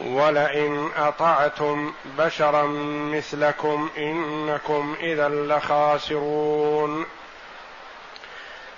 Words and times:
ولئن 0.00 0.90
أطعتم 0.96 1.92
بشرا 2.18 2.66
مثلكم 3.12 3.90
إنكم 3.98 4.96
إذا 5.00 5.28
لخاسرون. 5.28 7.06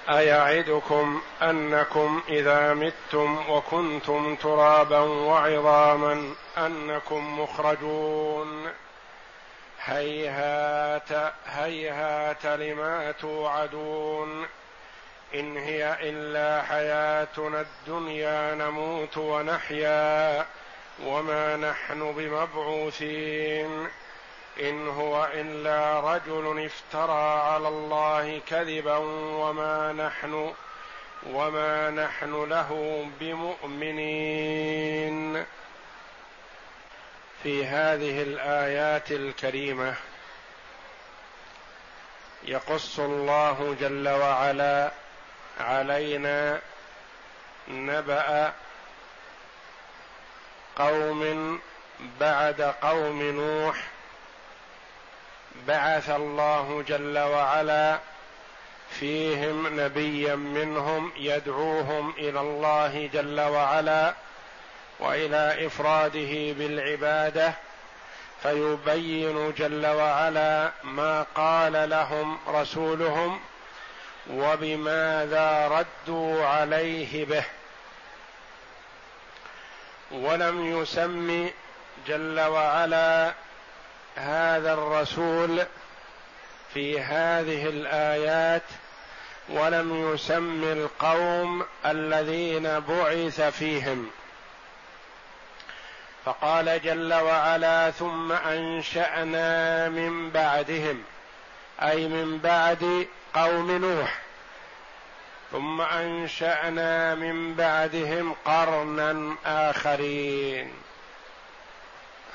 أيعدكم 0.08 1.22
أنكم 1.42 2.22
إذا 2.28 2.74
متم 2.74 3.50
وكنتم 3.50 4.36
ترابا 4.36 4.98
وعظاما 4.98 6.34
أنكم 6.58 7.40
مخرجون. 7.40 8.70
هيهات 9.84 11.32
هيهات 11.46 12.46
لما 12.46 13.12
توعدون. 13.12 14.46
إن 15.34 15.56
هي 15.56 15.96
إلا 16.00 16.62
حياتنا 16.62 17.60
الدنيا 17.60 18.54
نموت 18.54 19.16
ونحيا. 19.16 20.46
وما 21.02 21.56
نحن 21.56 22.12
بمبعوثين 22.12 23.88
ان 24.60 24.88
هو 24.88 25.28
الا 25.34 26.00
رجل 26.00 26.64
افترى 26.64 27.40
على 27.40 27.68
الله 27.68 28.40
كذبا 28.46 28.96
وما 28.96 29.92
نحن 29.92 30.52
وما 31.26 31.90
نحن 31.90 32.44
له 32.44 33.04
بمؤمنين 33.20 34.64
في 37.42 37.66
هذه 37.66 38.22
الايات 38.22 39.12
الكريمه 39.12 39.94
يقص 42.44 42.98
الله 42.98 43.76
جل 43.80 44.08
وعلا 44.08 44.90
علينا 45.60 46.60
نبأ 47.68 48.52
قوم 50.76 51.60
بعد 52.20 52.62
قوم 52.62 53.22
نوح 53.22 53.76
بعث 55.68 56.10
الله 56.10 56.84
جل 56.88 57.18
وعلا 57.18 57.98
فيهم 58.90 59.80
نبيا 59.80 60.34
منهم 60.34 61.12
يدعوهم 61.16 62.14
إلى 62.18 62.40
الله 62.40 63.10
جل 63.12 63.40
وعلا 63.40 64.14
وإلى 65.00 65.66
إفراده 65.66 66.52
بالعبادة 66.52 67.54
فيبين 68.42 69.52
جل 69.58 69.86
وعلا 69.86 70.70
ما 70.84 71.26
قال 71.34 71.90
لهم 71.90 72.38
رسولهم 72.48 73.40
وبماذا 74.30 75.68
ردوا 75.68 76.46
عليه 76.46 77.24
به 77.24 77.44
ولم 80.10 80.80
يسم 80.80 81.50
جل 82.06 82.40
وعلا 82.40 83.32
هذا 84.16 84.72
الرسول 84.72 85.62
في 86.74 87.00
هذه 87.00 87.68
الآيات 87.68 88.62
ولم 89.48 90.12
يسم 90.12 90.64
القوم 90.64 91.64
الذين 91.86 92.80
بعث 92.80 93.40
فيهم. 93.40 94.10
فقال 96.24 96.82
جل 96.82 97.14
وعلا 97.14 97.90
ثم 97.90 98.32
أنشأنا 98.32 99.88
من 99.88 100.30
بعدهم 100.30 101.02
أي 101.82 102.08
من 102.08 102.38
بعد 102.38 103.06
قوم 103.34 103.70
نوح. 103.70 104.23
ثم 105.52 105.80
أنشأنا 105.80 107.14
من 107.14 107.54
بعدهم 107.54 108.36
قرنا 108.44 109.36
آخرين. 109.46 110.72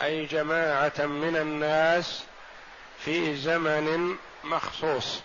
أي 0.02 0.26
جماعة 0.26 1.06
من 1.06 1.36
الناس 1.36 2.24
في 3.00 3.36
زمن 3.36 4.16
مخصوص. 4.44 5.22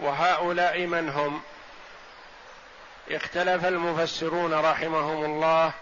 وهؤلاء 0.00 0.86
من 0.86 1.08
هم؟ 1.08 1.42
اختلف 3.10 3.64
المفسرون 3.64 4.54
رحمهم 4.54 5.24
الله 5.24 5.72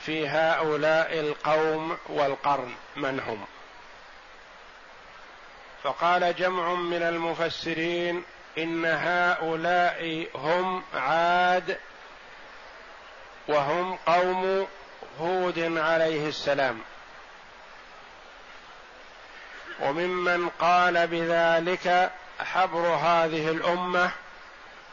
في 0.00 0.28
هؤلاء 0.28 1.20
القوم 1.20 1.96
والقرن. 2.08 2.74
من 2.96 3.20
هم؟ 3.20 3.53
فقال 5.84 6.36
جمع 6.36 6.74
من 6.74 7.02
المفسرين 7.02 8.24
إن 8.58 8.84
هؤلاء 8.84 10.26
هم 10.34 10.82
عاد 10.94 11.78
وهم 13.48 13.98
قوم 14.06 14.66
هود 15.20 15.58
عليه 15.78 16.28
السلام. 16.28 16.80
وممن 19.80 20.48
قال 20.48 21.06
بذلك 21.06 22.10
حبر 22.38 22.86
هذه 22.86 23.48
الأمة 23.48 24.10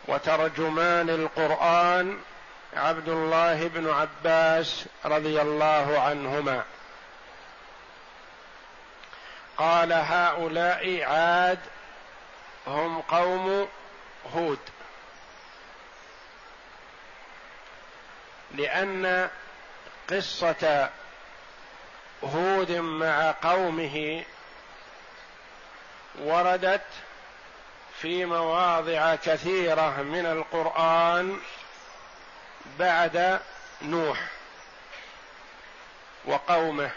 وترجمان 0.08 1.10
القرآن 1.10 2.20
عبد 2.74 3.10
الله 3.10 3.68
بن 3.68 3.90
عباس 3.90 4.86
رضي 5.06 5.42
الله 5.42 6.00
عنهما. 6.00 6.64
قال 9.62 9.94
هؤلاء 9.94 11.04
عاد 11.04 11.60
هم 12.68 13.02
قوم 13.02 13.68
هود. 14.34 14.60
لأن 18.52 19.30
قصة 20.10 20.90
هود 22.24 22.72
مع 22.72 23.32
قومه 23.32 24.24
وردت 26.20 26.86
في 28.00 28.26
مواضع 28.26 29.16
كثيرة 29.16 30.02
من 30.02 30.26
القرآن 30.26 31.40
بعد 32.80 33.40
نوح 33.82 34.20
وقومه. 36.26 36.92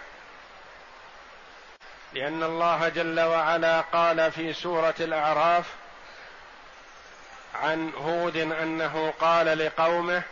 لأن 2.14 2.42
الله 2.42 2.88
جل 2.88 3.20
وعلا 3.20 3.80
قال 3.80 4.32
في 4.32 4.52
سورة 4.52 4.94
الأعراف 5.00 5.64
عن 7.54 7.92
هود 7.94 8.36
أنه 8.36 9.14
قال 9.20 9.58
لقومه 9.58 10.22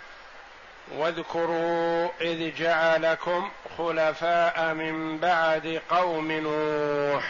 واذكروا 0.88 2.08
إذ 2.20 2.54
جعلكم 2.54 3.50
خلفاء 3.78 4.74
من 4.74 5.18
بعد 5.18 5.82
قوم 5.90 6.32
نوح. 6.32 7.24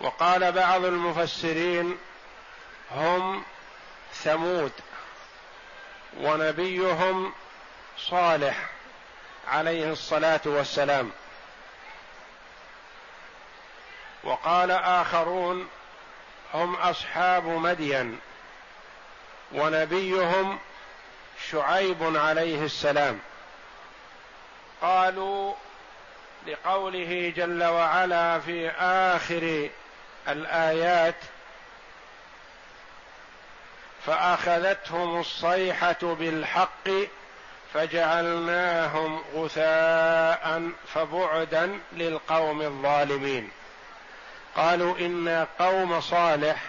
وقال 0.00 0.52
بعض 0.52 0.84
المفسرين 0.84 1.98
هم 2.90 3.44
ثمود 4.12 4.72
ونبيهم 6.20 7.32
صالح. 7.98 8.73
عليه 9.48 9.92
الصلاة 9.92 10.40
والسلام. 10.44 11.10
وقال 14.24 14.70
آخرون 14.70 15.68
هم 16.54 16.74
أصحاب 16.74 17.44
مدين 17.44 18.20
ونبيهم 19.52 20.58
شعيب 21.50 22.16
عليه 22.16 22.64
السلام. 22.64 23.20
قالوا 24.82 25.54
لقوله 26.46 27.32
جل 27.36 27.64
وعلا 27.64 28.40
في 28.40 28.70
آخر 28.78 29.70
الآيات 30.28 31.16
فأخذتهم 34.06 35.20
الصيحة 35.20 35.96
بالحق 36.02 36.88
فجعلناهم 37.74 39.24
غثاء 39.34 40.70
فبعدا 40.94 41.80
للقوم 41.92 42.62
الظالمين. 42.62 43.50
قالوا 44.56 44.98
إن 44.98 45.46
قوم 45.58 46.00
صالح 46.00 46.62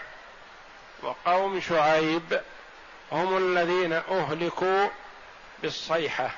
وقوم 1.04 1.62
شعيب 1.62 2.42
هم 3.12 3.38
الذين 3.38 3.94
أهلكوا 3.94 4.88
بالصيحة. 5.62 6.30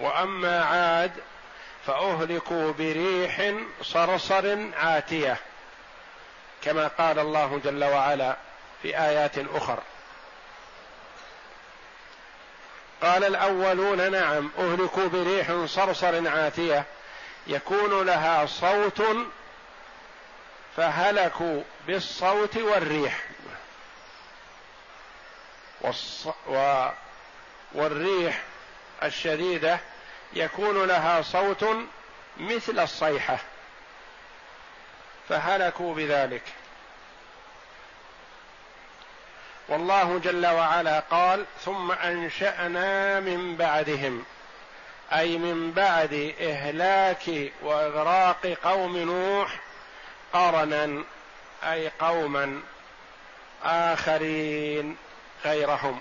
وأما 0.00 0.64
عاد 0.64 1.12
فأهلكوا 1.86 2.72
بريح 2.72 3.54
صرصر 3.82 4.56
عاتية 4.76 5.36
كما 6.62 6.88
قال 6.88 7.18
الله 7.18 7.60
جل 7.64 7.84
وعلا 7.84 8.36
في 8.82 8.98
آيات 8.98 9.38
أخر. 9.38 9.78
قال 13.02 13.24
الأولون 13.24 14.12
نعم 14.12 14.50
أهلكوا 14.58 15.06
بريح 15.08 15.64
صرصر 15.66 16.28
عاتية 16.28 16.84
يكون 17.46 18.06
لها 18.06 18.46
صوت 18.46 19.02
فهلكوا 20.76 21.62
بالصوت 21.86 22.56
والريح. 22.56 23.24
والص... 25.80 26.26
و... 26.46 26.88
والريح 27.72 28.42
الشديدة 29.02 29.80
يكون 30.32 30.84
لها 30.84 31.22
صوت 31.22 31.64
مثل 32.36 32.78
الصيحة 32.78 33.38
فهلكوا 35.28 35.94
بذلك. 35.94 36.42
والله 39.68 40.18
جل 40.18 40.46
وعلا 40.46 41.00
قال 41.00 41.44
ثم 41.64 41.92
أنشأنا 41.92 43.20
من 43.20 43.56
بعدهم. 43.56 44.24
أي 45.12 45.38
من 45.38 45.72
بعد 45.72 46.34
إهلاك 46.40 47.52
وإغراق 47.62 48.46
قوم 48.64 48.96
نوح 48.96 49.60
قرنا 50.32 51.04
أي 51.64 51.88
قوما 52.00 52.60
آخرين 53.64 54.96
غيرهم. 55.44 56.00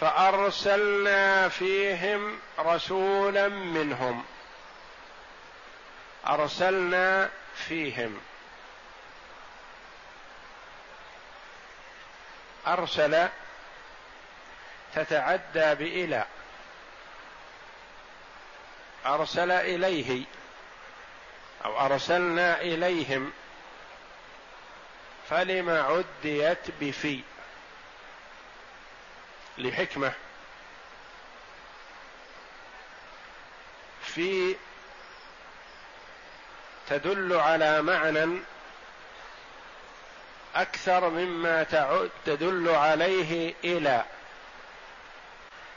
فأرسلنا 0.00 1.48
فيهم 1.48 2.38
رسولا 2.58 3.48
منهم. 3.48 4.24
أرسلنا 6.26 7.30
فيهم. 7.54 8.20
أرسل 12.66 13.28
تتعدى 14.94 15.74
بإلى 15.74 16.26
أرسل 19.06 19.50
إليه 19.50 20.24
أو 21.64 21.86
أرسلنا 21.86 22.60
إليهم 22.60 23.32
فلم 25.30 25.70
عديت 25.70 26.70
بفي 26.80 27.20
لحكمة. 29.58 30.12
في 34.02 34.56
تدل 36.88 37.36
على 37.36 37.82
معنى 37.82 38.40
أكثر 40.54 41.08
مما 41.10 41.66
تدل 42.26 42.68
عليه 42.68 43.54
إلى. 43.64 44.04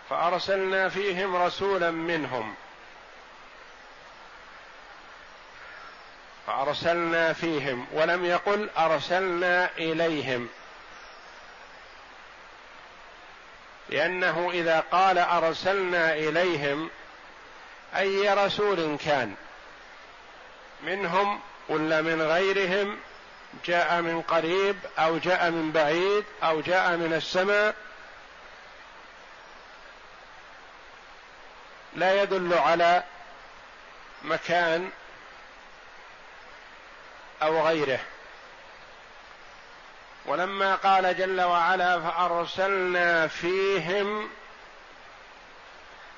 فأرسلنا 0.10 0.90
فيهم 0.90 1.36
رسولا 1.36 1.92
منهم. 1.92 2.56
فأرسلنا 6.48 7.34
فيهم 7.34 7.88
ولم 7.94 8.26
يقل 8.26 8.70
أرسلنا 8.78 9.70
إليهم. 9.78 10.50
لأنه 13.90 14.50
إذا 14.54 14.80
قال 14.80 15.18
أرسلنا 15.18 16.14
إليهم 16.14 16.90
أي 17.96 18.34
رسول 18.34 18.98
كان؟ 19.06 19.36
منهم 20.84 21.40
ولا 21.70 22.02
من 22.02 22.22
غيرهم؟ 22.22 22.98
جاء 23.66 24.02
من 24.02 24.22
قريب 24.22 24.76
أو 25.00 25.18
جاء 25.18 25.52
من 25.52 25.72
بعيد 25.72 26.26
أو 26.44 26.62
جاء 26.62 26.98
من 26.98 27.14
السماء 27.14 27.76
لا 31.96 32.22
يدل 32.24 32.54
على 32.54 33.04
مكان 34.24 34.90
أو 37.42 37.68
غيره. 37.68 38.00
ولما 40.26 40.76
قال 40.76 41.18
جل 41.18 41.42
وعلا 41.42 42.00
فأرسلنا 42.00 43.28
فيهم 43.28 44.30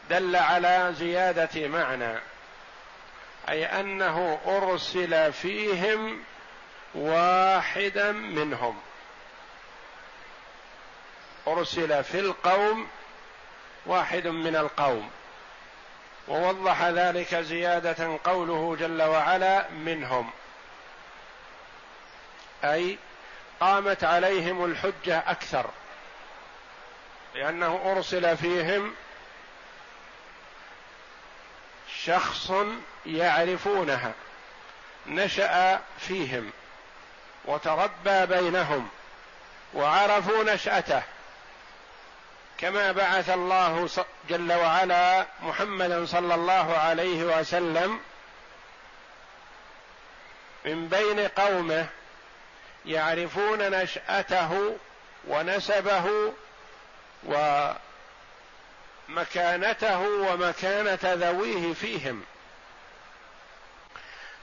دل 0.10 0.36
على 0.36 0.94
زيادة 0.98 1.68
معنى 1.68 2.20
أي 3.50 3.66
أنه 3.66 4.40
أرسل 4.46 5.34
فيهم 5.34 6.24
واحدا 7.00 8.12
منهم. 8.12 8.82
أرسل 11.48 12.04
في 12.04 12.20
القوم 12.20 12.88
واحد 13.86 14.28
من 14.28 14.56
القوم. 14.56 15.12
ووضح 16.28 16.84
ذلك 16.84 17.36
زيادة 17.36 18.20
قوله 18.24 18.76
جل 18.80 19.02
وعلا 19.02 19.70
منهم. 19.70 20.32
أي 22.64 22.98
قامت 23.60 24.04
عليهم 24.04 24.66
الحجة 24.66 25.18
أكثر. 25.18 25.70
لأنه 27.36 27.82
أرسل 27.86 28.38
فيهم 28.38 28.96
شخص 32.04 32.52
يعرفونها. 33.06 34.14
نشأ 35.08 35.82
فيهم. 36.00 36.52
وتربى 37.46 38.26
بينهم 38.26 38.90
وعرفوا 39.74 40.44
نشأته 40.44 41.02
كما 42.58 42.92
بعث 42.92 43.30
الله 43.30 43.90
جل 44.30 44.54
وعلا 44.54 45.26
محمدا 45.42 46.06
صلى 46.06 46.36
الله 46.36 46.78
عليه 46.78 47.40
وسلم 47.40 48.00
من 50.66 50.88
بين 50.88 51.28
قومه 51.28 51.86
يعرفون 52.86 53.60
نشأته 53.70 54.78
ونسبه 55.28 56.34
ومكانته 59.10 60.00
ومكانة 60.00 61.00
ذويه 61.04 61.74
فيهم 61.74 62.24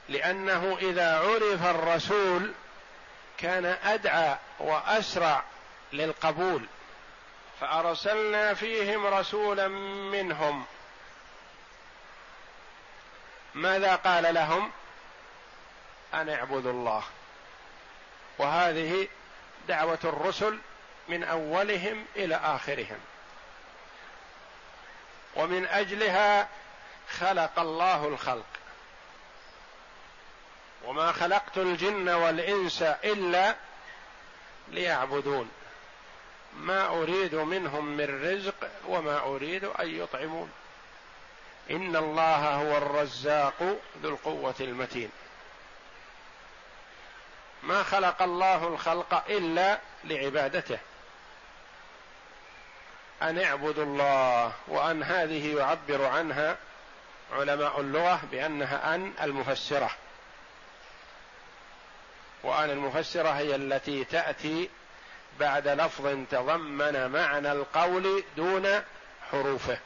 لأنه 0.09 0.79
إذا 0.83 1.19
عرف 1.19 1.67
الرسول 1.67 2.53
كان 3.39 3.65
أدعى 3.65 4.37
وأسرع 4.59 5.45
للقبول 5.93 6.67
فأرسلنا 7.61 8.55
فيهم 8.55 9.07
رسولا 9.07 9.69
منهم. 10.09 10.65
ماذا 13.55 13.97
قال 13.97 14.35
لهم؟ 14.35 14.73
أن 16.15 16.29
اعبدوا 16.29 16.73
الله. 16.73 17.03
وهذه 18.39 19.09
دعوة 19.69 19.99
الرسل 20.05 20.59
من 21.09 21.25
أولهم 21.25 22.05
إلى 22.17 22.37
آخرهم. 22.37 22.99
ومن 25.37 25.67
أجلها 25.67 26.49
خلق 27.19 27.59
الله 27.59 28.09
الخلق. 28.09 28.56
وما 30.85 31.13
خلقت 31.13 31.59
الجن 31.59 32.09
والإنس 32.09 32.83
إلا 32.83 33.57
ليعبدون. 34.69 35.51
ما 36.57 36.87
أريد 36.89 37.35
منهم 37.35 37.85
من 37.85 38.31
رزق 38.33 38.71
وما 38.89 39.19
أريد 39.19 39.65
أن 39.65 40.01
يطعمون. 40.03 40.51
إن 41.71 41.97
الله 41.97 42.55
هو 42.55 42.77
الرزاق 42.77 43.79
ذو 44.03 44.09
القوة 44.09 44.55
المتين. 44.61 45.11
ما 47.63 47.83
خلق 47.83 48.23
الله 48.23 48.69
الخلق 48.69 49.25
إلا 49.29 49.79
لعبادته. 50.05 50.79
أن 53.23 53.39
اعبدوا 53.39 53.85
الله 53.85 54.53
وأن 54.69 55.03
هذه 55.03 55.57
يعبر 55.57 56.05
عنها 56.05 56.57
علماء 57.33 57.81
اللغة 57.81 58.21
بأنها 58.31 58.95
أن 58.95 59.13
المفسرة. 59.23 59.91
وأن 62.47 62.71
المفسرة 62.71 63.29
هي 63.29 63.55
التي 63.55 64.05
تأتي 64.05 64.71
بعد 65.41 65.69
لفظ 65.69 66.25
تضمن 66.31 67.11
معنى 67.11 67.53
القول 67.53 68.25
دون 68.37 68.83
حروفه. 69.31 69.79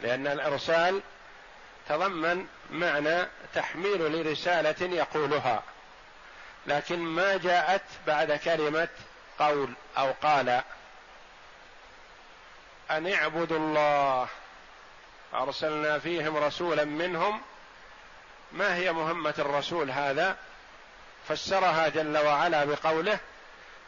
لأن 0.00 0.26
الإرسال 0.26 1.02
تضمن 1.88 2.46
معنى 2.70 3.26
تحميل 3.54 4.12
لرسالة 4.12 4.94
يقولها. 4.94 5.62
لكن 6.66 6.98
ما 6.98 7.36
جاءت 7.36 7.84
بعد 8.06 8.32
كلمة 8.32 8.88
قول 9.38 9.72
أو 9.98 10.12
قال. 10.22 10.62
أن 12.90 13.12
اعبدوا 13.12 13.58
الله. 13.58 14.28
أرسلنا 15.34 15.98
فيهم 15.98 16.36
رسولا 16.36 16.84
منهم 16.84 17.40
ما 18.52 18.74
هي 18.74 18.92
مهمة 18.92 19.34
الرسول 19.38 19.90
هذا؟ 19.90 20.36
فسرها 21.28 21.88
جل 21.88 22.18
وعلا 22.18 22.64
بقوله 22.64 23.18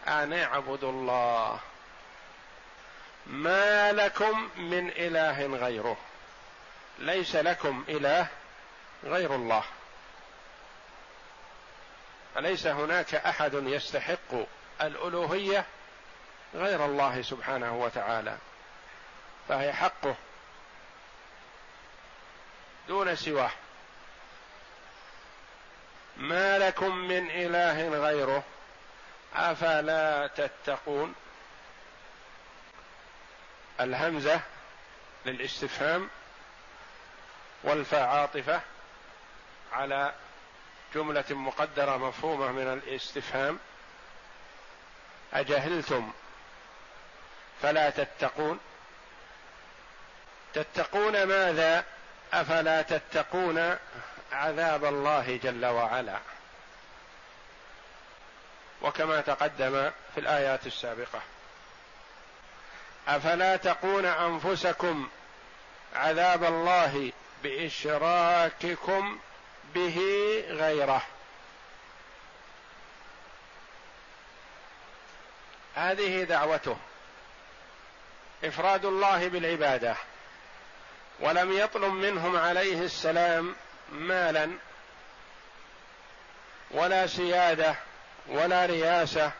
أن 0.08 0.32
اعبدوا 0.32 0.92
الله 0.92 1.60
ما 3.26 3.92
لكم 3.92 4.48
من 4.56 4.88
إله 4.88 5.46
غيره. 5.46 5.96
ليس 6.98 7.36
لكم 7.36 7.84
إله 7.88 8.26
غير 9.04 9.34
الله. 9.34 9.64
فليس 12.34 12.66
هناك 12.66 13.14
أحد 13.14 13.54
يستحق 13.54 14.34
الألوهية 14.82 15.64
غير 16.54 16.84
الله 16.84 17.22
سبحانه 17.22 17.76
وتعالى؟ 17.82 18.36
فهي 19.48 19.72
حقه. 19.72 20.14
دون 22.88 23.16
سواه. 23.16 23.50
ما 26.18 26.58
لكم 26.58 26.96
من 26.96 27.30
إله 27.30 27.88
غيره؟ 27.88 28.44
أفلا 29.34 30.26
تتقون؟ 30.26 31.14
الهمزة 33.80 34.40
للاستفهام 35.26 36.10
والفاء 37.62 38.02
عاطفه 38.02 38.60
على 39.72 40.14
جملة 40.94 41.24
مقدرة 41.30 41.96
مفهومة 41.96 42.52
من 42.52 42.72
الاستفهام. 42.72 43.58
أجهلتم 45.32 46.12
فلا 47.62 47.90
تتقون؟ 47.90 48.60
تتقون 50.54 51.22
ماذا؟ 51.22 51.84
أفلا 52.32 52.82
تتقون؟ 52.82 53.76
عذاب 54.32 54.84
الله 54.84 55.36
جل 55.42 55.66
وعلا. 55.66 56.18
وكما 58.82 59.20
تقدم 59.20 59.90
في 60.14 60.20
الآيات 60.20 60.66
السابقة. 60.66 61.20
أفلا 63.08 63.56
تقون 63.56 64.04
أنفسكم 64.04 65.08
عذاب 65.94 66.44
الله 66.44 67.12
بإشراككم 67.42 69.18
به 69.74 69.98
غيره؟ 70.48 71.02
هذه 75.74 76.24
دعوته. 76.24 76.76
إفراد 78.44 78.84
الله 78.84 79.28
بالعبادة. 79.28 79.96
ولم 81.20 81.52
يطلب 81.52 81.92
منهم 81.92 82.36
عليه 82.36 82.82
السلام 82.82 83.56
مالا 83.92 84.50
ولا 86.70 87.06
سيادة 87.06 87.74
ولا 88.28 88.66
رياسة 88.66 89.32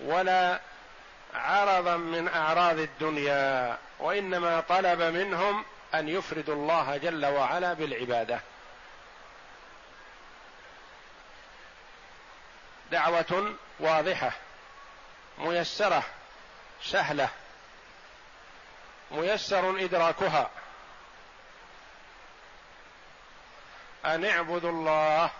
ولا 0.00 0.60
عرضا 1.34 1.96
من 1.96 2.28
أعراض 2.28 2.78
الدنيا 2.78 3.78
وإنما 3.98 4.60
طلب 4.60 5.00
منهم 5.02 5.64
أن 5.94 6.08
يفردوا 6.08 6.54
الله 6.54 6.96
جل 6.96 7.26
وعلا 7.26 7.72
بالعبادة. 7.72 8.40
دعوة 12.90 13.54
واضحة 13.80 14.32
ميسرة 15.38 16.02
سهلة 16.82 17.28
ميسر 19.10 19.84
إدراكها. 19.84 20.50
أن 24.06 24.24
اعبدوا 24.24 24.70
الله 24.70 25.30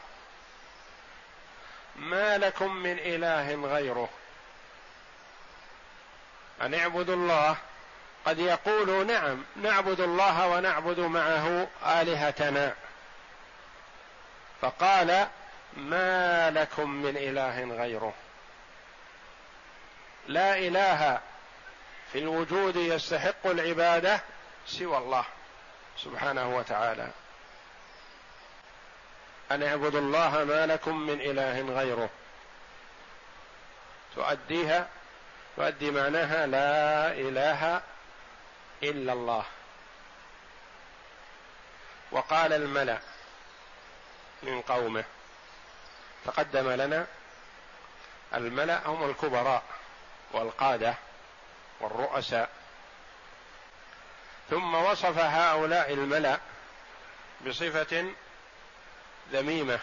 ما 1.97 2.39
لكم 2.39 2.77
من 2.77 2.99
إله 2.99 3.55
غيره. 3.55 4.09
أن 6.63 6.75
اعبدوا 6.75 7.15
الله 7.15 7.57
قد 8.27 8.39
يقولوا 8.39 9.05
نعم 9.05 9.45
نعبد 9.57 10.01
الله 10.01 10.49
ونعبد 10.49 11.01
معه 11.01 11.69
آلهتنا. 11.87 12.75
فقال 14.61 15.29
ما 15.77 16.51
لكم 16.51 16.91
من 16.91 17.17
إله 17.17 17.65
غيره. 17.65 18.15
لا 20.27 20.59
إله 20.59 21.21
في 22.13 22.19
الوجود 22.19 22.77
يستحق 22.77 23.47
العبادة 23.47 24.21
سوى 24.67 24.99
الله 24.99 25.25
سبحانه 25.99 26.57
وتعالى. 26.57 27.11
أن 29.51 29.63
اعبدوا 29.63 30.01
الله 30.01 30.45
ما 30.45 30.67
لكم 30.67 30.97
من 30.99 31.21
إله 31.21 31.61
غيره. 31.61 32.11
تؤديها 34.15 34.89
تؤدي 35.57 35.91
معناها 35.91 36.47
لا 36.47 37.13
إله 37.13 37.83
إلا 38.83 39.13
الله. 39.13 39.45
وقال 42.11 42.53
الملأ 42.53 42.99
من 44.43 44.63
قومه 44.63 45.05
تقدم 46.25 46.71
لنا 46.71 47.07
الملأ 48.35 48.87
هم 48.87 49.11
الكبراء 49.11 49.63
والقادة 50.33 50.95
والرؤساء. 51.81 52.51
ثم 54.51 54.75
وصف 54.75 55.19
هؤلاء 55.19 55.93
الملأ 55.93 56.39
بصفة 57.47 58.07
ذميمة. 59.33 59.79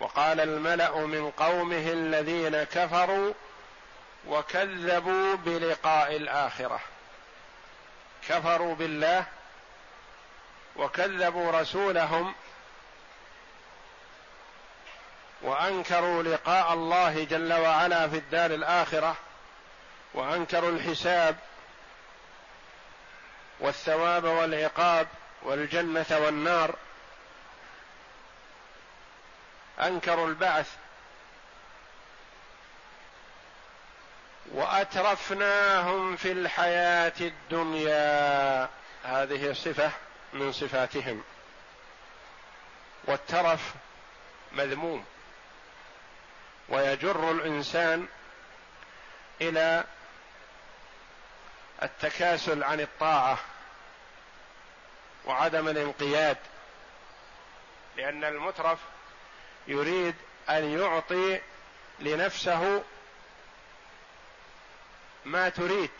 وقال 0.00 0.40
الملأ 0.40 0.96
من 0.96 1.30
قومه 1.30 1.92
الذين 1.92 2.62
كفروا 2.62 3.32
وكذبوا 4.26 5.36
بلقاء 5.36 6.16
الآخرة. 6.16 6.80
كفروا 8.28 8.74
بالله 8.74 9.26
وكذبوا 10.76 11.50
رسولهم 11.50 12.34
وأنكروا 15.42 16.22
لقاء 16.22 16.72
الله 16.72 17.24
جل 17.24 17.52
وعلا 17.52 18.08
في 18.08 18.16
الدار 18.16 18.50
الآخرة 18.50 19.16
وأنكروا 20.14 20.70
الحساب 20.70 21.36
والثواب 23.60 24.24
والعقاب 24.24 25.08
والجنة 25.44 26.06
والنار. 26.10 26.74
انكروا 29.80 30.28
البعث. 30.28 30.70
وأترفناهم 34.52 36.16
في 36.16 36.32
الحياة 36.32 37.12
الدنيا. 37.20 38.68
هذه 39.04 39.52
صفة 39.52 39.90
من 40.32 40.52
صفاتهم. 40.52 41.24
والترف 43.04 43.74
مذموم. 44.52 45.04
ويجر 46.68 47.30
الإنسان 47.30 48.08
إلى 49.40 49.84
التكاسل 51.82 52.64
عن 52.64 52.80
الطاعة. 52.80 53.38
وعدم 55.26 55.68
الانقياد 55.68 56.36
لأن 57.96 58.24
المترف 58.24 58.78
يريد 59.66 60.14
أن 60.48 60.80
يعطي 60.80 61.40
لنفسه 62.00 62.82
ما 65.24 65.48
تريد. 65.48 65.90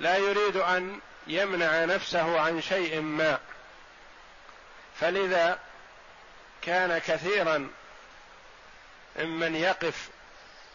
لا 0.00 0.16
يريد 0.16 0.56
أن 0.56 1.00
يمنع 1.26 1.84
نفسه 1.84 2.40
عن 2.40 2.60
شيء 2.60 3.00
ما. 3.00 3.38
فلذا 5.00 5.58
كان 6.62 6.98
كثيرا 6.98 7.70
ممن 9.16 9.54
يقف 9.54 10.08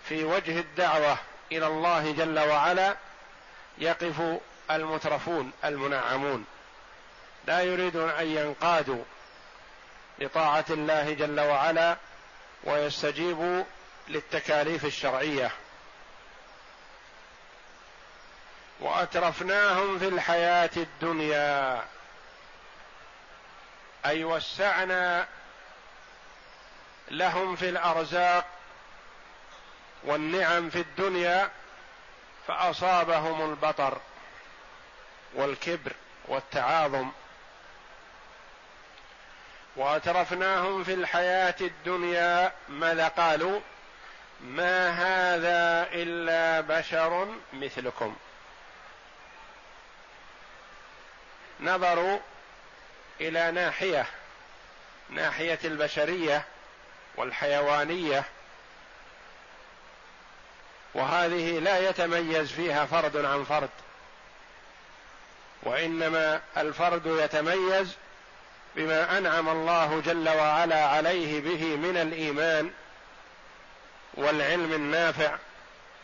في 0.09 0.23
وجه 0.23 0.59
الدعوة 0.59 1.17
إلى 1.51 1.67
الله 1.67 2.11
جل 2.11 2.39
وعلا 2.39 2.95
يقف 3.77 4.39
المترفون 4.71 5.51
المنعمون. 5.65 6.45
لا 7.45 7.61
يريدون 7.61 8.09
أن 8.09 8.27
ينقادوا 8.27 9.03
لطاعه 10.19 10.65
الله 10.69 11.13
جل 11.13 11.39
وعلا 11.39 11.97
ويستجيبوا 12.63 13.63
للتكاليف 14.07 14.85
الشرعية. 14.85 15.51
وأترفناهم 18.79 19.99
في 19.99 20.07
الحياة 20.07 20.69
الدنيا. 20.77 21.83
أي 24.05 24.23
وسعنا 24.23 25.27
لهم 27.11 27.55
في 27.55 27.69
الأرزاق 27.69 28.45
والنعم 30.03 30.69
في 30.69 30.79
الدنيا 30.79 31.49
فأصابهم 32.47 33.49
البطر. 33.49 33.97
والكبر 35.33 35.91
والتعاظم. 36.27 37.11
واترفناهم 39.75 40.83
في 40.83 40.93
الحياة 40.93 41.55
الدنيا 41.61 42.51
ماذا 42.69 43.07
قالوا؟ 43.07 43.59
ما 44.41 44.89
هذا 44.89 45.89
إلا 45.91 46.61
بشر 46.61 47.27
مثلكم. 47.53 48.15
نظروا 51.59 52.19
إلى 53.21 53.51
ناحية 53.51 54.05
ناحية 55.09 55.59
البشرية 55.63 56.45
والحيوانية. 57.15 58.23
وهذه 60.93 61.59
لا 61.59 61.89
يتميز 61.89 62.51
فيها 62.51 62.85
فرد 62.85 63.17
عن 63.17 63.43
فرد. 63.43 63.69
وإنما 65.63 66.41
الفرد 66.57 67.05
يتميز 67.05 67.95
بما 68.75 69.17
أنعم 69.17 69.49
الله 69.49 70.01
جل 70.05 70.29
وعلا 70.29 70.85
عليه 70.85 71.41
به 71.41 71.75
من 71.75 71.97
الإيمان 71.97 72.71
والعلم 74.13 74.73
النافع 74.73 75.37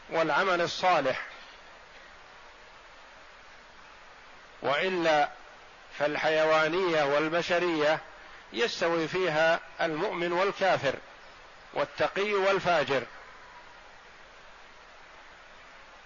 والعمل 0.10 0.62
الصالح. 0.62 1.22
وإلا 4.62 5.30
فالحيوانية 6.00 7.04
والبشرية 7.04 8.00
يستوي 8.54 9.08
فيها 9.08 9.60
المؤمن 9.82 10.32
والكافر 10.32 10.96
والتقي 11.74 12.34
والفاجر. 12.34 13.04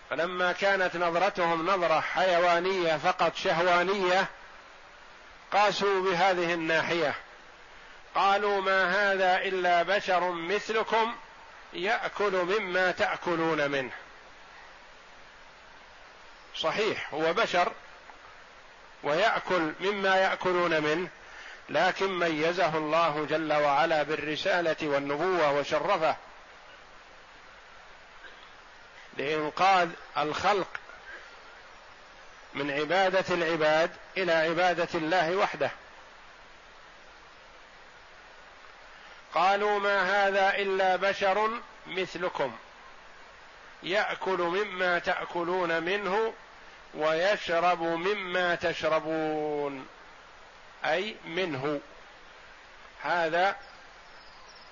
فلما 0.09 0.51
كانت 0.51 0.95
نظرتهم 0.95 1.69
نظرة 1.69 1.99
حيوانية 1.99 2.97
فقط 2.97 3.35
شهوانية 3.35 4.25
قاسوا 5.51 6.01
بهذه 6.03 6.53
الناحية. 6.53 7.15
قالوا 8.15 8.61
ما 8.61 9.11
هذا 9.11 9.37
إلا 9.37 9.83
بشر 9.83 10.31
مثلكم 10.31 11.15
يأكل 11.73 12.31
مما 12.31 12.91
تأكلون 12.91 13.71
منه. 13.71 13.91
صحيح 16.55 17.13
هو 17.13 17.33
بشر 17.33 17.71
ويأكل 19.03 19.73
مما 19.79 20.15
يأكلون 20.15 20.83
منه 20.83 21.09
لكن 21.69 22.19
ميزه 22.19 22.77
الله 22.77 23.25
جل 23.29 23.53
وعلا 23.53 24.03
بالرسالة 24.03 24.77
والنبوة 24.81 25.51
وشرفه. 25.51 26.15
لإنقاذ 29.17 29.89
الخلق 30.17 30.67
من 32.53 32.71
عبادة 32.71 33.35
العباد 33.35 33.91
إلى 34.17 34.31
عبادة 34.31 34.87
الله 34.95 35.35
وحده. 35.35 35.71
قالوا 39.33 39.79
ما 39.79 40.27
هذا 40.27 40.55
إلا 40.55 40.95
بشر 40.95 41.49
مثلكم. 41.87 42.55
يأكل 43.83 44.37
مما 44.37 44.99
تأكلون 44.99 45.83
منه 45.83 46.33
ويشرب 46.93 47.81
مما 47.81 48.55
تشربون. 48.55 49.87
أي 50.85 51.15
منه. 51.25 51.81
هذا 53.01 53.55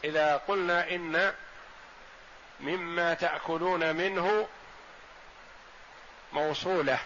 إذا 0.03 0.37
قلنا 0.47 0.89
إن 0.89 1.33
مما 2.59 3.13
تأكلون 3.13 3.95
منه 3.95 4.47
موصولة. 6.33 6.99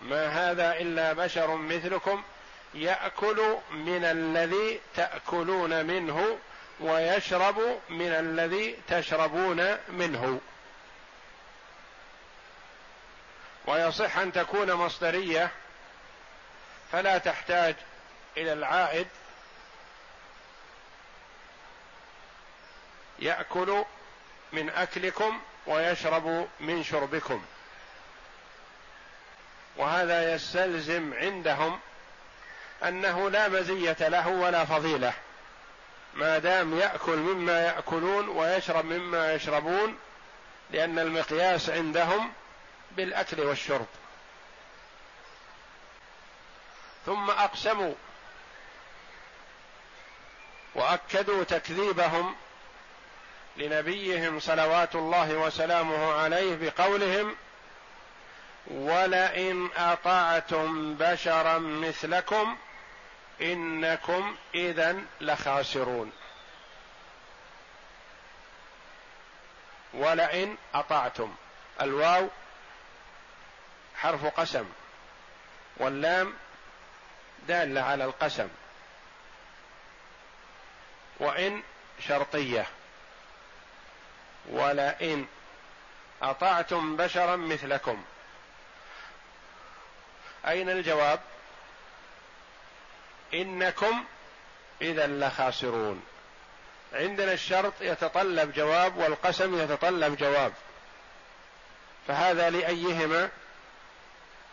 ما 0.00 0.26
هذا 0.26 0.72
إلا 0.72 1.12
بشر 1.12 1.56
مثلكم 1.56 2.22
يأكل 2.74 3.56
من 3.70 4.04
الذي 4.04 4.80
تأكلون 4.96 5.84
منه 5.84 6.38
ويشرب 6.80 7.80
من 7.88 8.10
الذي 8.10 8.78
تشربون 8.88 9.76
منه. 9.88 10.40
ويصح 13.66 14.18
أن 14.18 14.32
تكون 14.32 14.72
مصدرية 14.72 15.50
فلا 16.92 17.18
تحتاج 17.18 17.74
إلى 18.36 18.52
العائد. 18.52 19.08
يأكل 23.18 23.84
من 24.52 24.70
أكلكم 24.70 25.40
ويشرب 25.66 26.48
من 26.60 26.82
شربكم. 26.82 27.44
وهذا 29.76 30.34
يستلزم 30.34 31.14
عندهم 31.14 31.80
أنه 32.84 33.30
لا 33.30 33.48
مزية 33.48 33.96
له 34.08 34.28
ولا 34.28 34.64
فضيلة. 34.64 35.12
ما 36.14 36.38
دام 36.38 36.78
يأكل 36.78 37.16
مما 37.16 37.60
يأكلون 37.66 38.28
ويشرب 38.28 38.84
مما 38.84 39.34
يشربون 39.34 39.98
لأن 40.70 40.98
المقياس 40.98 41.70
عندهم 41.70 42.32
بالأكل 42.90 43.40
والشرب. 43.40 43.86
ثم 47.06 47.30
أقسموا 47.30 47.94
وأكدوا 50.74 51.44
تكذيبهم 51.44 52.36
لنبيهم 53.56 54.40
صلوات 54.40 54.94
الله 54.94 55.34
وسلامه 55.34 56.12
عليه 56.12 56.56
بقولهم 56.56 57.36
ولئن 58.66 59.70
أطعتم 59.76 60.94
بشرا 60.94 61.58
مثلكم 61.58 62.56
إنكم 63.40 64.36
اذا 64.54 65.02
لخاسرون. 65.20 66.12
ولئن 69.94 70.56
أطعتم. 70.74 71.34
الواو 71.80 72.28
حرف 73.96 74.24
قسم 74.24 74.64
واللام 75.76 76.34
دالة 77.48 77.80
على 77.80 78.04
القسم. 78.04 78.48
وإن 81.20 81.62
شرطية. 82.00 82.66
ولئن 84.50 85.26
أطعتم 86.22 86.96
بشرا 86.96 87.36
مثلكم. 87.36 88.04
أين 90.46 90.70
الجواب؟ 90.70 91.20
إنكم 93.34 94.04
إذا 94.82 95.06
لخاسرون. 95.06 96.02
عندنا 96.92 97.32
الشرط 97.32 97.72
يتطلب 97.80 98.52
جواب 98.52 98.96
والقسم 98.96 99.60
يتطلب 99.60 100.16
جواب. 100.16 100.52
فهذا 102.06 102.50
لأيهما؟ 102.50 103.30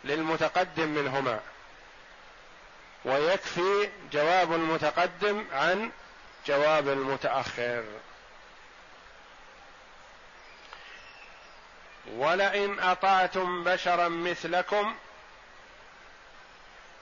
للمتقدم 0.04 0.88
منهما. 0.88 1.40
ويكفي 3.04 3.90
جواب 4.12 4.52
المتقدم 4.52 5.46
عن 5.52 5.90
جواب 6.46 6.88
المتأخر. 6.88 7.84
ولئن 12.12 12.80
أطعتم 12.80 13.64
بشرا 13.64 14.08
مثلكم 14.08 14.94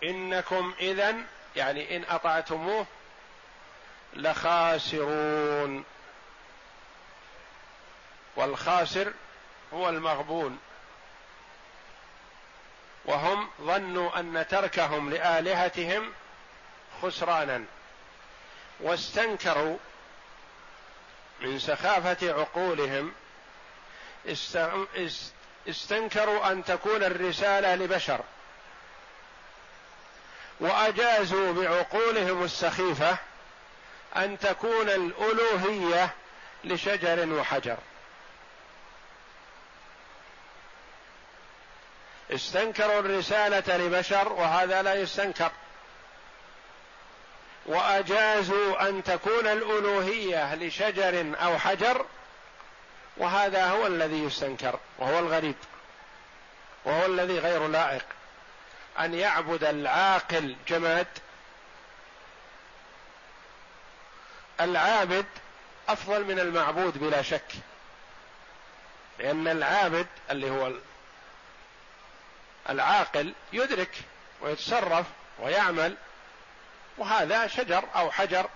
إنكم 0.02 0.74
اذا 0.80 1.14
يعني 1.56 1.96
إن 1.96 2.04
أطعتموه 2.08 2.86
لخاسرون. 4.14 5.84
والخاسر 8.36 9.12
هو 9.74 9.88
المغبون. 9.88 10.58
وهم 13.04 13.50
ظنوا 13.60 14.20
أن 14.20 14.46
تركهم 14.50 15.10
لآلهتهم 15.10 16.12
خسرانا. 17.02 17.64
واستنكروا 18.80 19.78
من 21.40 21.58
سخافة 21.58 22.32
عقولهم 22.32 23.12
استنكروا 25.68 26.52
أن 26.52 26.64
تكون 26.64 27.04
الرسالة 27.04 27.74
لبشر. 27.74 28.20
وأجازوا 30.60 31.52
بعقولهم 31.52 32.44
السخيفة 32.44 33.16
أن 34.16 34.38
تكون 34.38 34.88
الألوهية 34.88 36.10
لشجر 36.64 37.32
وحجر. 37.32 37.76
استنكروا 42.30 43.00
الرسالة 43.00 43.76
لبشر 43.76 44.32
وهذا 44.32 44.82
لا 44.82 44.94
يستنكر. 44.94 45.50
وأجازوا 47.66 48.88
أن 48.88 49.04
تكون 49.04 49.46
الألوهية 49.46 50.54
لشجر 50.54 51.34
أو 51.42 51.58
حجر 51.58 52.06
وهذا 53.16 53.70
هو 53.70 53.86
الذي 53.86 54.24
يستنكر 54.24 54.78
وهو 54.98 55.18
الغريب 55.18 55.56
وهو 56.84 57.06
الذي 57.06 57.38
غير 57.38 57.68
لائق. 57.68 58.04
أن 58.98 59.14
يعبد 59.14 59.64
العاقل 59.64 60.56
جماد 60.68 61.06
العابد 64.60 65.26
أفضل 65.88 66.24
من 66.24 66.38
المعبود 66.38 66.98
بلا 66.98 67.22
شك 67.22 67.52
لأن 69.18 69.48
العابد 69.48 70.06
اللي 70.30 70.50
هو 70.50 70.72
العاقل 72.68 73.34
يدرك 73.52 73.98
ويتصرف 74.40 75.06
ويعمل 75.38 75.96
وهذا 76.98 77.46
شجر 77.46 77.84
أو 77.94 78.10
حجر 78.10 78.48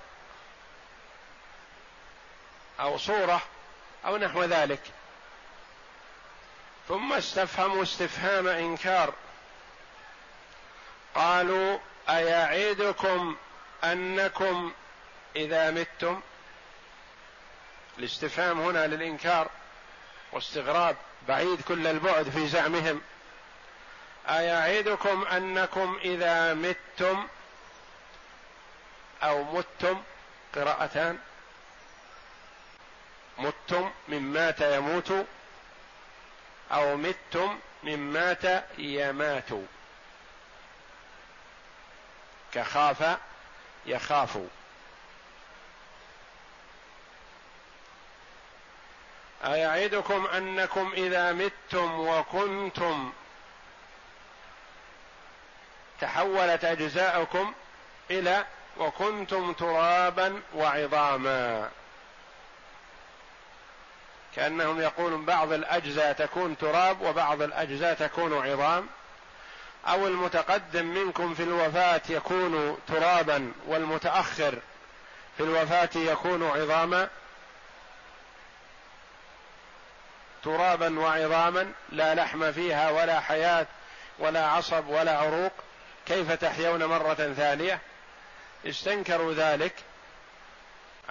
أو 2.81 2.99
صورة 2.99 3.43
أو 4.07 4.17
نحو 4.17 4.45
ذلك. 4.45 4.81
ثم 6.89 7.13
استفهموا 7.13 7.83
استفهام 7.83 8.49
إنكار. 8.49 9.15
قالوا 11.15 11.79
ايعدكم 12.09 13.37
أنكم 13.85 14.73
إذا 15.37 15.71
متم؟ 15.71 16.21
الاستفهام 17.99 18.61
هنا 18.61 18.87
للإنكار 18.87 19.51
واستغراب 20.33 20.97
بعيد 21.29 21.61
كل 21.61 21.87
البعد 21.87 22.29
في 22.29 22.49
زعمهم. 22.49 23.01
ايعدكم 24.29 25.25
أنكم 25.25 25.99
إذا 26.05 26.55
متم 26.55 27.27
أو 29.23 29.43
متم؟ 29.43 30.03
قراءتان. 30.55 31.19
متم 33.39 33.91
من 34.09 34.23
مات 34.23 34.61
يموت 34.61 35.27
أو 36.73 36.97
متم 36.97 37.59
من 37.83 38.13
مات 38.13 38.65
يمات. 38.79 39.49
كخاف 42.53 43.19
يخاف. 43.87 44.39
أيعدكم 49.45 50.27
أنكم 50.27 50.93
إذا 50.97 51.33
متم 51.33 52.01
وكنتم 52.01 53.13
تحولت 56.01 56.65
أجزاؤكم 56.65 57.55
إلى 58.11 58.45
وكنتم 58.77 59.53
ترابا 59.53 60.43
وعظاما. 60.55 61.71
كأنهم 64.37 64.81
يقولون 64.81 65.25
بعض 65.25 65.53
الأجزاء 65.53 66.13
تكون 66.13 66.59
تراب 66.59 67.01
وبعض 67.01 67.43
الأجزاء 67.43 67.95
تكون 67.95 68.47
عظام. 68.47 68.87
أو 69.87 70.07
المتقدم 70.07 70.87
منكم 70.87 71.35
في 71.35 71.43
الوفاة 71.43 72.01
يكون 72.09 72.79
ترابا 72.89 73.53
والمتأخر 73.67 74.59
في 75.37 75.43
الوفاة 75.43 75.89
يكون 75.95 76.43
عظاما. 76.43 77.09
ترابا 80.45 80.99
وعظاما 81.01 81.73
لا 81.89 82.15
لحم 82.15 82.53
فيها 82.53 82.91
ولا 82.91 83.21
حياة 83.21 83.67
ولا 84.19 84.47
عصب 84.47 84.89
ولا 84.89 85.19
عروق. 85.19 85.53
كيف 86.07 86.33
تحيون 86.33 86.85
مرة 86.85 87.15
ثانية؟ 87.15 87.81
استنكروا 88.67 89.35
ذلك. 89.35 89.75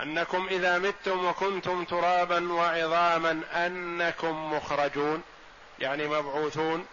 أنكم 0.02 0.48
إذا 0.52 0.78
متم 0.80 1.26
وكنتم 1.26 1.86
ترابا 1.86 2.54
وعظاما 2.54 3.42
أنكم 3.54 4.54
مخرجون 4.54 5.24
يعني 5.80 6.08
مبعوثون 6.08 6.88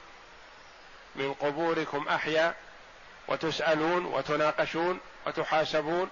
من 1.16 1.34
قبوركم 1.34 2.08
احيا 2.08 2.54
وتسألون 3.28 4.04
وتناقشون 4.04 5.00
وتحاسبون. 5.26 6.10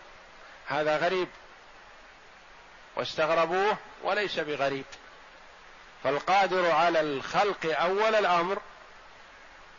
هذا 0.66 0.96
غريب. 0.96 1.28
واستغربوه 2.96 3.76
وليس 4.02 4.38
بغريب. 4.38 4.84
فالقادر 6.04 6.70
على 6.70 7.00
الخلق 7.00 7.80
أول 7.80 8.14
الأمر 8.14 8.58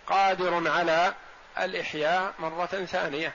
قادر 0.08 0.70
على 0.70 1.14
الإحياء 1.58 2.34
مرة 2.40 2.66
ثانية. 2.66 3.34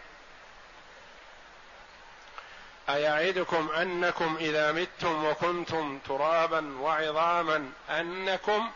أيعدكم 2.89 3.71
أنكم 3.71 4.37
إذا 4.41 4.73
متم 4.73 5.25
وكنتم 5.25 5.99
ترابا 5.99 6.79
وعظاما 6.81 7.71
أنكم 7.91 8.71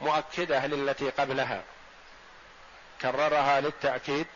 مؤكدة 0.00 0.66
للتي 0.66 1.10
قبلها. 1.10 1.62
كررها 3.02 3.60
للتأكيد 3.60 4.26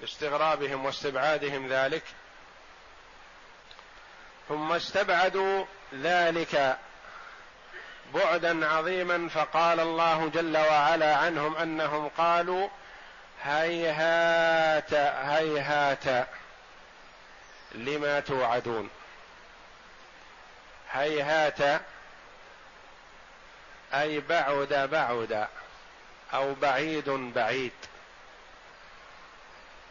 باستغرابهم 0.00 0.84
واستبعادهم 0.84 1.68
ذلك. 1.68 2.02
ثم 4.48 4.72
استبعدوا 4.72 5.64
ذلك 5.94 6.78
بعدا 8.14 8.66
عظيما 8.66 9.28
فقال 9.28 9.80
الله 9.80 10.28
جل 10.28 10.56
وعلا 10.56 11.16
عنهم 11.16 11.56
أنهم 11.56 12.10
قالوا 12.18 12.68
هيهات 13.42 14.94
هيهات 15.24 16.28
لما 17.72 18.20
توعدون. 18.20 18.90
هيهات 20.90 21.82
أي 23.94 24.20
بعد 24.20 24.88
بعد 24.90 25.48
أو 26.34 26.54
بعيد 26.54 27.10
بعيد. 27.10 27.72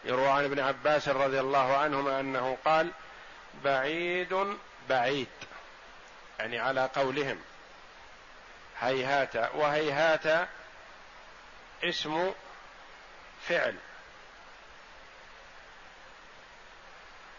يروى 0.04 0.30
عن 0.30 0.44
ابن 0.44 0.60
عباس 0.60 1.08
رضي 1.08 1.40
الله 1.40 1.78
عنهما 1.78 2.20
أنه 2.20 2.58
قال 2.66 2.92
بعيد 3.63 4.58
بعيد. 4.90 5.28
يعني 6.40 6.60
على 6.60 6.90
قولهم. 6.96 7.42
هيهات 8.80 9.36
وهيهات 9.56 10.48
اسم 11.84 12.34
فعل. 13.48 13.76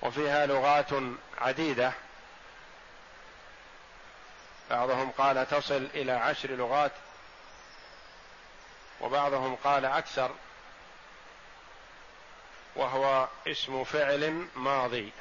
وفيها 0.02 0.46
لغات 0.46 0.90
عديدة. 1.38 1.92
بعضهم 4.70 5.10
قال 5.10 5.48
تصل 5.48 5.88
إلى 5.94 6.12
عشر 6.12 6.50
لغات 6.50 6.92
وبعضهم 9.00 9.56
قال 9.56 9.84
أكثر 9.84 10.30
وهو 12.76 13.28
اسم 13.46 13.84
فعل 13.84 14.46
ماضي. 14.56 15.12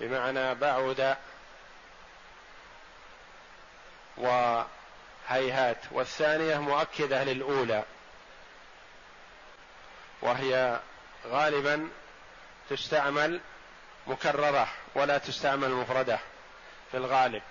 بمعنى 0.00 0.54
بعد 0.54 1.16
وهيهات 4.16 5.78
والثانية 5.90 6.58
مؤكدة 6.58 7.24
للأولى 7.24 7.84
وهي 10.22 10.80
غالبا 11.26 11.88
تستعمل 12.70 13.40
مكررة 14.06 14.68
ولا 14.94 15.18
تستعمل 15.18 15.70
مفردة 15.70 16.18
في 16.90 16.96
الغالب 16.96 17.42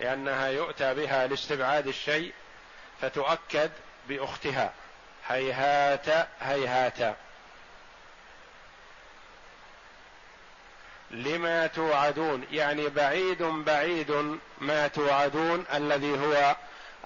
لأنها 0.00 0.46
يؤتى 0.48 0.94
بها 0.94 1.26
لاستبعاد 1.26 1.86
الشيء 1.86 2.32
فتؤكد 3.00 3.70
بأختها. 4.08 4.72
هيهات 5.28 6.28
هيهات. 6.40 7.16
لما 11.10 11.66
توعدون؟ 11.66 12.46
يعني 12.52 12.88
بعيد 12.88 13.42
بعيد 13.42 14.38
ما 14.58 14.88
توعدون 14.88 15.64
الذي 15.74 16.18
هو 16.18 16.56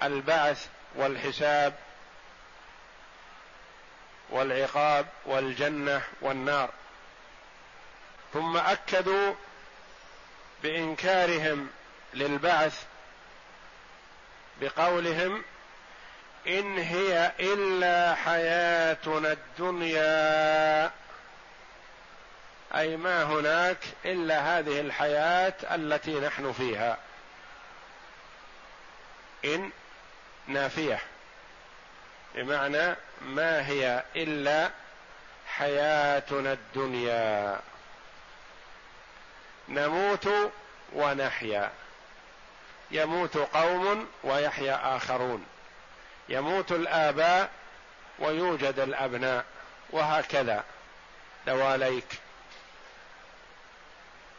البعث 0.03 0.67
والحساب 0.95 1.73
والعقاب 4.29 5.05
والجنة 5.25 6.01
والنار. 6.21 6.69
ثم 8.35 8.57
أكدوا 8.57 9.33
بإنكارهم 10.63 11.69
للبعث 12.13 12.83
بقولهم 14.61 15.43
إن 16.47 16.77
هي 16.77 17.31
إلا 17.39 18.15
حياتنا 18.15 19.31
الدنيا. 19.31 20.91
أي 22.75 22.97
ما 22.97 23.23
هناك 23.23 23.77
إلا 24.05 24.59
هذه 24.59 24.79
الحياة 24.79 25.53
التي 25.75 26.19
نحن 26.19 26.51
فيها. 26.51 26.97
إن 29.45 29.71
نافية. 30.47 30.99
بمعنى 32.35 32.95
ما 33.21 33.67
هي 33.67 34.03
إلا 34.15 34.71
حياتنا 35.47 36.53
الدنيا. 36.53 37.59
نموت 39.69 40.29
ونحيا. 40.93 41.71
يموت 42.91 43.37
قوم 43.37 44.07
ويحيا 44.23 44.97
آخرون. 44.97 45.45
يموت 46.29 46.71
الآباء 46.71 47.49
ويوجد 48.19 48.79
الأبناء. 48.79 49.45
وهكذا. 49.89 50.63
دواليك. 51.47 52.07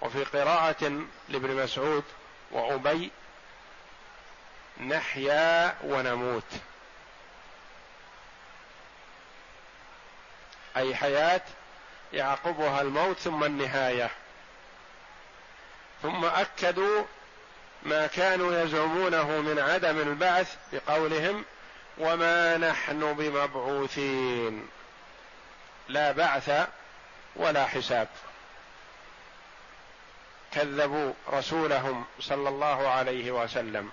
وفي 0.00 0.24
قراءة 0.24 1.06
لابن 1.28 1.62
مسعود 1.62 2.04
وأبي 2.50 3.10
نحيا 4.80 5.76
ونموت. 5.84 6.52
أي 10.76 10.96
حياة 10.96 11.40
يعقبها 12.12 12.80
الموت 12.80 13.16
ثم 13.18 13.44
النهاية. 13.44 14.10
ثم 16.02 16.24
أكدوا 16.24 17.04
ما 17.82 18.06
كانوا 18.06 18.62
يزعمونه 18.62 19.40
من 19.40 19.58
عدم 19.58 20.00
البعث 20.00 20.56
بقولهم 20.72 21.44
وما 21.98 22.56
نحن 22.56 23.12
بمبعوثين. 23.12 24.68
لا 25.88 26.12
بعث 26.12 26.68
ولا 27.36 27.66
حساب. 27.66 28.08
كذبوا 30.52 31.12
رسولهم 31.32 32.04
صلى 32.20 32.48
الله 32.48 32.88
عليه 32.88 33.30
وسلم. 33.30 33.90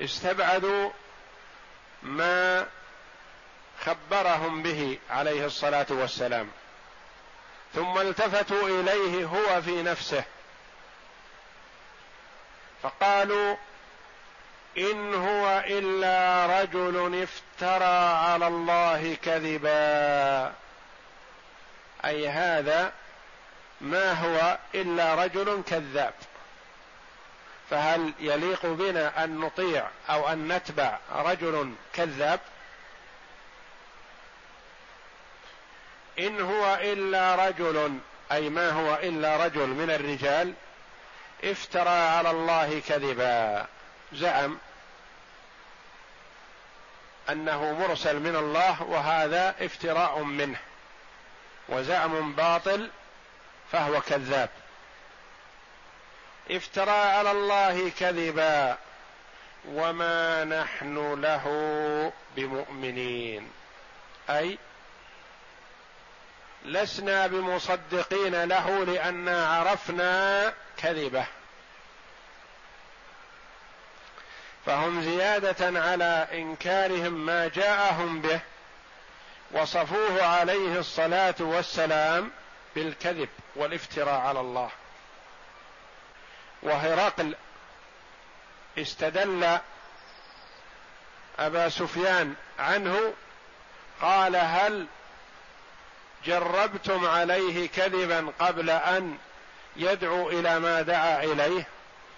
استبعدوا 0.00 0.90
ما 2.02 2.66
خبرهم 3.84 4.62
به 4.62 4.98
عليه 5.10 5.46
الصلاة 5.46 5.86
والسلام. 5.90 6.50
ثم 7.74 7.98
التفتوا 7.98 8.68
إليه 8.68 9.24
هو 9.24 9.62
في 9.62 9.82
نفسه. 9.82 10.24
فقالوا 12.82 13.56
إن 14.78 15.14
هو 15.14 15.64
إلا 15.66 16.46
رجل 16.60 17.22
افترى 17.22 18.16
على 18.28 18.46
الله 18.46 19.16
كذبا. 19.22 20.52
أي 22.04 22.28
هذا 22.28 22.92
ما 23.80 24.12
هو 24.12 24.58
إلا 24.74 25.14
رجل 25.14 25.62
كذاب. 25.66 26.14
فهل 27.70 28.12
يليق 28.20 28.66
بنا 28.66 29.24
أن 29.24 29.38
نطيع 29.38 29.88
أو 30.10 30.28
أن 30.28 30.52
نتبع 30.52 30.98
رجل 31.12 31.74
كذاب؟ 31.92 32.40
إن 36.26 36.40
هو 36.40 36.78
إلا 36.82 37.48
رجل 37.48 37.98
أي 38.32 38.48
ما 38.48 38.70
هو 38.70 38.94
إلا 38.94 39.46
رجل 39.46 39.66
من 39.66 39.90
الرجال 39.90 40.54
افترى 41.44 41.88
على 41.88 42.30
الله 42.30 42.82
كذبا. 42.88 43.66
زعم 44.12 44.58
أنه 47.30 47.72
مرسل 47.72 48.20
من 48.20 48.36
الله 48.36 48.82
وهذا 48.82 49.54
افتراء 49.60 50.22
منه 50.22 50.58
وزعم 51.68 52.32
باطل 52.32 52.90
فهو 53.72 54.00
كذاب. 54.00 54.50
افترى 56.50 56.90
على 56.90 57.30
الله 57.30 57.90
كذبا 57.98 58.78
وما 59.68 60.44
نحن 60.44 61.20
له 61.20 61.46
بمؤمنين. 62.36 63.50
أي 64.30 64.58
لسنا 66.64 67.26
بمصدقين 67.26 68.44
له 68.44 68.84
لأنا 68.84 69.46
عرفنا 69.46 70.52
كذبه. 70.76 71.26
فهم 74.66 75.02
زيادة 75.02 75.80
على 75.80 76.28
إنكارهم 76.32 77.12
ما 77.26 77.48
جاءهم 77.48 78.20
به 78.20 78.40
وصفوه 79.52 80.22
عليه 80.22 80.78
الصلاة 80.78 81.34
والسلام 81.40 82.30
بالكذب 82.74 83.28
والافتراء 83.56 84.20
على 84.20 84.40
الله. 84.40 84.70
وهرقل 86.62 87.36
استدل 88.78 89.58
أبا 91.38 91.68
سفيان 91.68 92.34
عنه 92.58 93.14
قال 94.00 94.36
هل 94.36 94.86
جربتم 96.24 97.06
عليه 97.06 97.68
كذبا 97.68 98.32
قبل 98.38 98.70
أن 98.70 99.18
يدعو 99.76 100.28
إلى 100.28 100.58
ما 100.58 100.82
دعا 100.82 101.24
إليه 101.24 101.66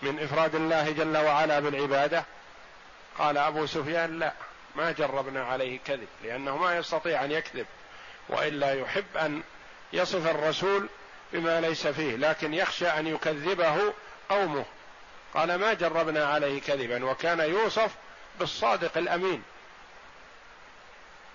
من 0.02 0.20
إفراد 0.22 0.54
الله 0.54 0.90
جل 0.90 1.16
وعلا 1.16 1.60
بالعبادة؟ 1.60 2.24
قال 3.18 3.38
أبو 3.38 3.66
سفيان 3.66 4.18
لا 4.18 4.32
ما 4.76 4.92
جربنا 4.92 5.44
عليه 5.44 5.78
كذب 5.86 6.08
لأنه 6.24 6.56
ما 6.56 6.76
يستطيع 6.76 7.24
أن 7.24 7.32
يكذب 7.32 7.66
وإلا 8.28 8.74
يحب 8.74 9.16
أن 9.16 9.42
يصف 9.92 10.26
الرسول 10.26 10.88
بما 11.32 11.60
ليس 11.60 11.86
فيه 11.86 12.16
لكن 12.16 12.54
يخشى 12.54 12.88
أن 12.88 13.06
يكذبه 13.06 13.92
قومه. 14.28 14.64
قال 15.34 15.54
ما 15.54 15.72
جربنا 15.72 16.26
عليه 16.26 16.60
كذبا 16.60 17.04
وكان 17.04 17.40
يوصف 17.40 17.90
بالصادق 18.40 18.98
الأمين. 18.98 19.42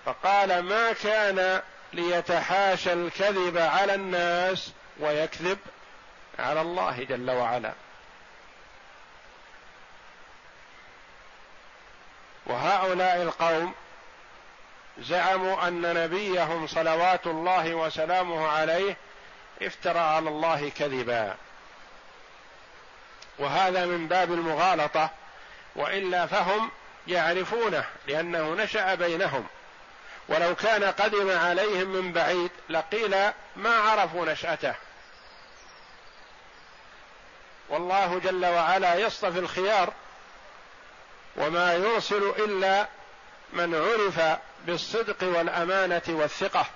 فقال 0.06 0.62
ما 0.62 0.92
كان 0.92 1.62
ليتحاشى 1.92 2.92
الكذب 2.92 3.58
على 3.58 3.94
الناس 3.94 4.72
ويكذب 5.00 5.58
على 6.38 6.60
الله 6.60 7.04
جل 7.04 7.30
وعلا. 7.30 7.72
وهؤلاء 12.46 13.22
القوم 13.22 13.74
زعموا 14.98 15.68
أن 15.68 15.94
نبيهم 15.94 16.66
صلوات 16.66 17.26
الله 17.26 17.74
وسلامه 17.74 18.48
عليه 18.48 18.96
افترى 19.62 19.98
على 19.98 20.28
الله 20.28 20.68
كذبا. 20.68 21.36
وهذا 23.38 23.86
من 23.86 24.08
باب 24.08 24.32
المغالطة 24.32 25.10
وإلا 25.76 26.26
فهم 26.26 26.70
يعرفونه 27.06 27.84
لأنه 28.06 28.54
نشأ 28.54 28.94
بينهم. 28.94 29.46
ولو 30.28 30.54
كان 30.54 30.84
قدم 30.84 31.38
عليهم 31.38 31.88
من 31.88 32.12
بعيد 32.12 32.50
لقيل 32.68 33.30
ما 33.56 33.76
عرفوا 33.76 34.26
نشأته. 34.26 34.74
والله 37.68 38.18
جل 38.18 38.46
وعلا 38.46 38.94
يصطفي 38.94 39.38
الخيار 39.38 39.92
وما 41.36 41.74
يرسل 41.74 42.32
إلا 42.38 42.86
من 43.52 43.74
عرف 43.74 44.38
بالصدق 44.66 45.16
والأمانة 45.22 46.02
والثقة 46.08 46.66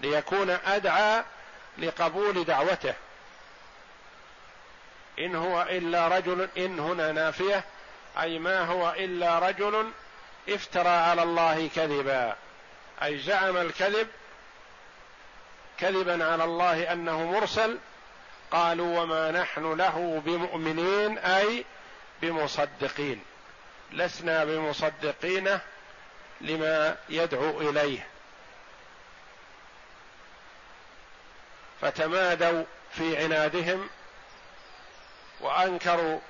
ليكون 0.00 0.50
أدعى 0.50 1.24
لقبول 1.78 2.44
دعوته. 2.44 2.94
إن 5.18 5.36
هو 5.36 5.62
إلا 5.62 6.08
رجل 6.08 6.48
إن 6.56 6.80
هنا 6.80 7.12
نافية 7.12 7.64
أي 8.20 8.38
ما 8.38 8.60
هو 8.60 8.90
إلا 8.90 9.38
رجل 9.38 9.90
افترى 10.54 10.88
على 10.88 11.22
الله 11.22 11.70
كذبا. 11.76 12.36
أي 13.02 13.18
زعم 13.18 13.56
الكذب 13.56 14.08
كذبا 15.78 16.24
على 16.24 16.44
الله 16.44 16.92
أنه 16.92 17.32
مرسل. 17.32 17.78
قالوا 18.50 19.00
وما 19.00 19.30
نحن 19.30 19.72
له 19.72 20.22
بمؤمنين 20.24 21.18
أي 21.18 21.64
بمصدقين. 22.22 23.22
لسنا 23.92 24.44
بمصدقين 24.44 25.58
لما 26.40 26.96
يدعو 27.08 27.60
إليه. 27.60 28.06
فتمادوا 31.80 32.64
في 32.92 33.16
عنادهم 33.24 33.88
وأنكروا 35.40 36.20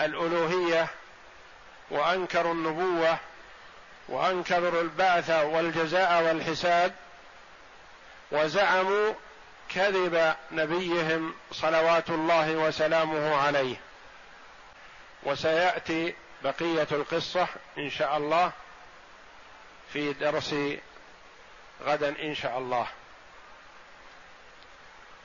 الألوهية 0.00 0.88
وأنكروا 1.92 2.54
النبوة 2.54 3.18
وأنكروا 4.08 4.82
البعث 4.82 5.30
والجزاء 5.30 6.22
والحساب 6.22 6.94
وزعموا 8.30 9.12
كذب 9.68 10.34
نبيهم 10.52 11.34
صلوات 11.52 12.10
الله 12.10 12.50
وسلامه 12.50 13.36
عليه. 13.36 13.76
وسيأتي 15.22 16.14
بقية 16.44 16.86
القصة 16.92 17.46
إن 17.78 17.90
شاء 17.90 18.16
الله 18.16 18.52
في 19.92 20.12
درس 20.12 20.54
غدا 21.84 22.08
إن 22.08 22.34
شاء 22.34 22.58
الله. 22.58 22.86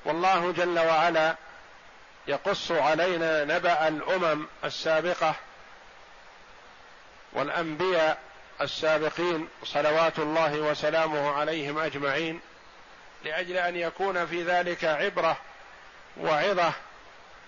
والله 0.05 0.51
جل 0.51 0.79
وعلا 0.79 1.35
يقص 2.27 2.71
علينا 2.71 3.43
نبأ 3.43 3.87
الأمم 3.87 4.47
السابقة 4.63 5.35
والأنبياء 7.37 8.17
السابقين 8.61 9.47
صلوات 9.63 10.19
الله 10.19 10.59
وسلامه 10.59 11.31
عليهم 11.31 11.79
أجمعين 11.79 12.39
لأجل 13.23 13.57
أن 13.57 13.75
يكون 13.75 14.25
في 14.25 14.43
ذلك 14.43 14.85
عبرة 14.85 15.37
وعظة 16.17 16.71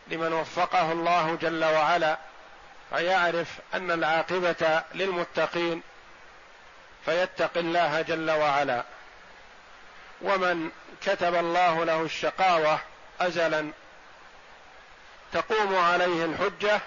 لمن 0.07 0.33
وفقه 0.33 0.91
الله 0.91 1.37
جل 1.41 1.65
وعلا 1.65 2.17
فيعرف 2.89 3.47
أن 3.73 3.91
العاقبة 3.91 4.83
للمتقين 4.93 5.81
فيتقي 7.05 7.59
الله 7.59 8.01
جل 8.01 8.31
وعلا. 8.31 8.83
ومن 10.21 10.69
كتب 11.01 11.35
الله 11.35 11.85
له 11.85 12.01
الشقاوة 12.01 12.79
أزلا 13.21 13.71
تقوم 15.33 15.75
عليه 15.75 16.25
الحجة 16.25 16.81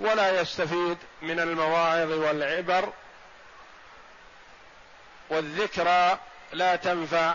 ولا 0.00 0.40
يستفيد 0.40 0.98
من 1.22 1.40
المواعظ 1.40 2.10
والعبر 2.10 2.92
والذكرى 5.30 6.18
لا 6.52 6.76
تنفع 6.76 7.34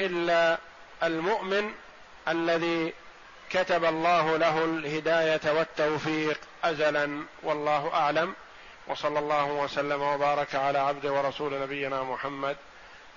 إلا 0.00 0.58
المؤمن 1.02 1.74
الذي 2.28 2.92
كتب 3.50 3.84
الله 3.84 4.36
له 4.36 4.64
الهداية 4.64 5.40
والتوفيق 5.52 6.40
ازلا 6.64 7.24
والله 7.42 7.94
أعلم. 7.94 8.34
وصلى 8.86 9.18
الله 9.18 9.44
وسلم 9.44 10.02
وبارك 10.02 10.54
على 10.54 10.78
عبد 10.78 11.06
ورسول 11.06 11.60
نبينا 11.60 12.02
محمد 12.02 12.56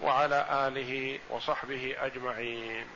وعلى 0.01 0.45
آله 0.67 1.19
وصحبه 1.29 1.95
أجمعين. 1.99 2.87